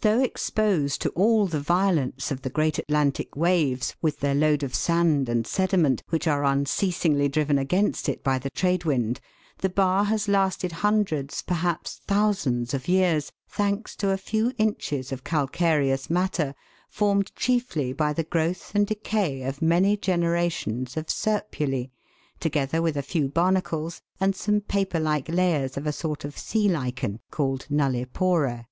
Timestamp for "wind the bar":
8.84-10.04